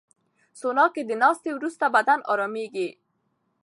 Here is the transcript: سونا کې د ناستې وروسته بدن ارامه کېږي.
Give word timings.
سونا 0.59 0.85
کې 0.93 1.01
د 1.05 1.11
ناستې 1.23 1.49
وروسته 1.53 1.85
بدن 1.95 2.19
ارامه 2.31 2.65
کېږي. 2.73 2.89